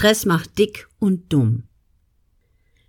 Stress 0.00 0.24
macht 0.24 0.58
dick 0.58 0.88
und 0.98 1.30
dumm. 1.30 1.64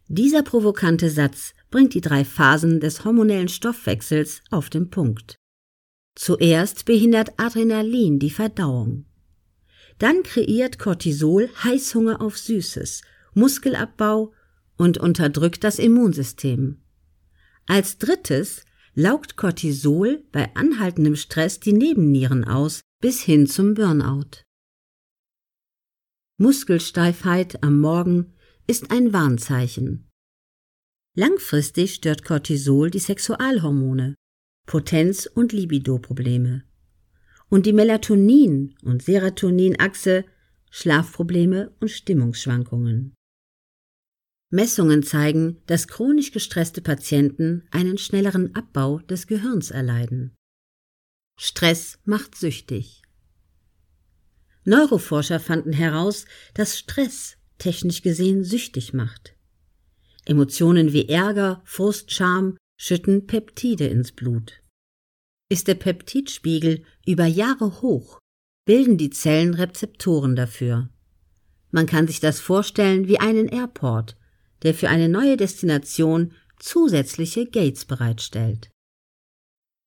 Dieser 0.07 0.43
provokante 0.43 1.09
Satz 1.09 1.53
bringt 1.69 1.93
die 1.93 1.99
drei 1.99 2.23
Phasen 2.23 2.79
des 2.79 3.03
hormonellen 3.03 3.49
Stoffwechsels 3.49 4.41
auf 4.49 4.69
den 4.69 4.89
Punkt. 4.89 5.35
Zuerst 6.15 6.85
behindert 6.85 7.33
Adrenalin 7.35 8.17
die 8.17 8.29
Verdauung. 8.29 9.07
Dann 9.99 10.23
kreiert 10.23 10.79
Cortisol 10.79 11.49
Heißhunger 11.61 12.21
auf 12.21 12.37
Süßes, 12.37 13.01
Muskelabbau 13.33 14.31
und 14.77 14.97
unterdrückt 14.97 15.65
das 15.65 15.79
Immunsystem. 15.79 16.77
Als 17.65 17.97
drittes 17.97 18.63
laugt 18.95 19.35
Cortisol 19.35 20.23
bei 20.31 20.49
anhaltendem 20.55 21.17
Stress 21.17 21.59
die 21.59 21.73
Nebennieren 21.73 22.45
aus 22.45 22.79
bis 23.01 23.19
hin 23.19 23.47
zum 23.47 23.73
Burnout. 23.73 24.45
Muskelsteifheit 26.41 27.61
am 27.61 27.79
Morgen 27.79 28.33
ist 28.65 28.89
ein 28.89 29.13
Warnzeichen. 29.13 30.09
Langfristig 31.15 31.93
stört 31.93 32.25
Cortisol 32.25 32.89
die 32.89 32.97
Sexualhormone, 32.97 34.15
Potenz- 34.65 35.27
und 35.27 35.53
Libido-Probleme. 35.53 36.63
Und 37.49 37.67
die 37.67 37.73
Melatonin- 37.73 38.73
und 38.81 39.03
Serotoninachse 39.03 40.25
Schlafprobleme 40.71 41.75
und 41.79 41.91
Stimmungsschwankungen. 41.91 43.13
Messungen 44.49 45.03
zeigen, 45.03 45.61
dass 45.67 45.87
chronisch 45.87 46.31
gestresste 46.31 46.81
Patienten 46.81 47.67
einen 47.69 47.99
schnelleren 47.99 48.55
Abbau 48.55 48.97
des 48.97 49.27
Gehirns 49.27 49.69
erleiden. 49.69 50.33
Stress 51.37 51.99
macht 52.03 52.33
süchtig. 52.33 53.03
Neuroforscher 54.63 55.39
fanden 55.39 55.73
heraus, 55.73 56.25
dass 56.53 56.77
Stress 56.77 57.37
technisch 57.57 58.01
gesehen 58.01 58.43
süchtig 58.43 58.93
macht. 58.93 59.35
Emotionen 60.25 60.93
wie 60.93 61.09
Ärger, 61.09 61.61
Frust, 61.65 62.11
Scham 62.11 62.57
schütten 62.77 63.27
Peptide 63.27 63.87
ins 63.87 64.11
Blut. 64.11 64.61
Ist 65.49 65.67
der 65.67 65.75
Peptidspiegel 65.75 66.83
über 67.05 67.25
Jahre 67.25 67.81
hoch, 67.81 68.19
bilden 68.65 68.97
die 68.97 69.09
Zellen 69.09 69.53
Rezeptoren 69.53 70.35
dafür. 70.35 70.89
Man 71.71 71.85
kann 71.85 72.07
sich 72.07 72.19
das 72.19 72.39
vorstellen 72.39 73.07
wie 73.07 73.19
einen 73.19 73.47
Airport, 73.47 74.17
der 74.63 74.73
für 74.73 74.89
eine 74.89 75.09
neue 75.09 75.37
Destination 75.37 76.33
zusätzliche 76.59 77.45
Gates 77.47 77.85
bereitstellt. 77.85 78.69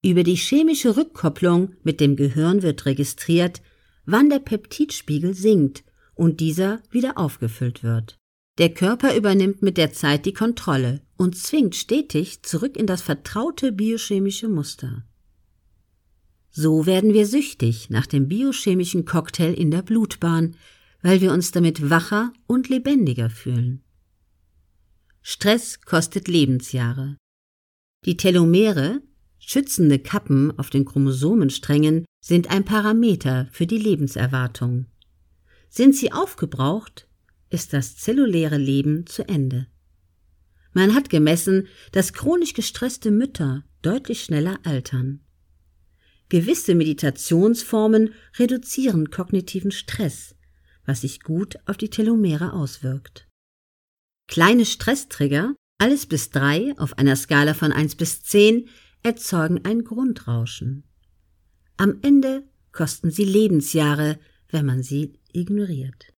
Über 0.02 0.22
die 0.22 0.36
chemische 0.36 0.96
Rückkopplung 0.96 1.74
mit 1.82 2.00
dem 2.00 2.16
Gehirn 2.16 2.62
wird 2.62 2.84
registriert, 2.84 3.62
wann 4.06 4.30
der 4.30 4.38
Peptidspiegel 4.38 5.34
sinkt 5.34 5.84
und 6.14 6.40
dieser 6.40 6.82
wieder 6.90 7.18
aufgefüllt 7.18 7.82
wird. 7.82 8.18
Der 8.58 8.72
Körper 8.72 9.16
übernimmt 9.16 9.62
mit 9.62 9.76
der 9.76 9.92
Zeit 9.92 10.26
die 10.26 10.32
Kontrolle 10.32 11.02
und 11.16 11.36
zwingt 11.36 11.74
stetig 11.74 12.42
zurück 12.42 12.76
in 12.76 12.86
das 12.86 13.02
vertraute 13.02 13.72
biochemische 13.72 14.48
Muster. 14.48 15.04
So 16.50 16.86
werden 16.86 17.12
wir 17.12 17.26
süchtig 17.26 17.90
nach 17.90 18.06
dem 18.06 18.28
biochemischen 18.28 19.04
Cocktail 19.04 19.52
in 19.52 19.72
der 19.72 19.82
Blutbahn, 19.82 20.56
weil 21.02 21.20
wir 21.20 21.32
uns 21.32 21.50
damit 21.50 21.90
wacher 21.90 22.32
und 22.46 22.68
lebendiger 22.68 23.28
fühlen. 23.28 23.82
Stress 25.20 25.80
kostet 25.80 26.28
Lebensjahre. 26.28 27.16
Die 28.04 28.16
Telomere, 28.16 29.02
schützende 29.38 29.98
Kappen 29.98 30.58
auf 30.58 30.70
den 30.70 30.84
Chromosomensträngen, 30.84 32.04
sind 32.20 32.50
ein 32.50 32.64
Parameter 32.64 33.48
für 33.50 33.66
die 33.66 33.78
Lebenserwartung. 33.78 34.86
Sind 35.68 35.94
sie 35.94 36.12
aufgebraucht, 36.12 37.08
ist 37.50 37.72
das 37.72 37.96
zelluläre 37.96 38.56
Leben 38.56 39.06
zu 39.06 39.28
Ende. 39.28 39.66
Man 40.72 40.94
hat 40.94 41.08
gemessen, 41.08 41.68
dass 41.92 42.12
chronisch 42.12 42.54
gestresste 42.54 43.10
Mütter 43.10 43.64
deutlich 43.82 44.24
schneller 44.24 44.58
altern. 44.64 45.20
Gewisse 46.28 46.74
Meditationsformen 46.74 48.14
reduzieren 48.38 49.10
kognitiven 49.10 49.70
Stress, 49.70 50.34
was 50.84 51.02
sich 51.02 51.20
gut 51.20 51.56
auf 51.66 51.76
die 51.76 51.90
Telomere 51.90 52.52
auswirkt. 52.52 53.28
Kleine 54.26 54.64
Stresstrigger, 54.64 55.54
alles 55.78 56.06
bis 56.06 56.30
drei 56.30 56.74
auf 56.78 56.98
einer 56.98 57.14
Skala 57.14 57.54
von 57.54 57.72
eins 57.72 57.94
bis 57.94 58.22
zehn, 58.22 58.68
erzeugen 59.04 59.64
ein 59.64 59.84
Grundrauschen. 59.84 60.82
Am 61.76 61.98
Ende 62.02 62.42
kosten 62.72 63.10
sie 63.10 63.24
Lebensjahre, 63.24 64.18
wenn 64.48 64.66
man 64.66 64.82
sie 64.82 65.20
ignoriert. 65.32 66.13